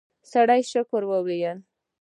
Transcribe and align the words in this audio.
سړی 0.31 0.61
شکر 0.71 1.01
ویلی. 1.09 1.41